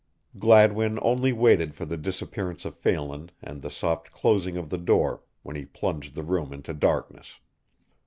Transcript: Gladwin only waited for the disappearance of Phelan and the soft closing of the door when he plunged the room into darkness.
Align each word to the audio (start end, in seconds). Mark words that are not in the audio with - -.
Gladwin 0.39 0.97
only 1.03 1.31
waited 1.31 1.75
for 1.75 1.85
the 1.85 1.95
disappearance 1.95 2.65
of 2.65 2.75
Phelan 2.75 3.29
and 3.43 3.61
the 3.61 3.69
soft 3.69 4.09
closing 4.09 4.57
of 4.57 4.71
the 4.71 4.79
door 4.79 5.21
when 5.43 5.55
he 5.55 5.63
plunged 5.63 6.15
the 6.15 6.23
room 6.23 6.51
into 6.51 6.73
darkness. 6.73 7.39